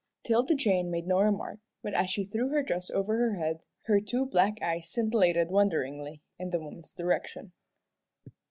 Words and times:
'Tilda 0.23 0.55
Jane 0.55 0.89
made 0.89 1.05
no 1.05 1.19
remark, 1.19 1.59
but 1.83 1.93
as 1.93 2.09
she 2.09 2.23
threw 2.25 2.47
her 2.49 2.63
dress 2.63 2.89
over 2.89 3.17
her 3.17 3.35
head 3.35 3.61
her 3.83 4.01
two 4.01 4.25
black 4.25 4.59
eyes 4.59 4.89
scintillated 4.89 5.51
wonderingly 5.51 6.23
in 6.39 6.49
the 6.49 6.57
woman's 6.59 6.95
direction. 6.95 7.51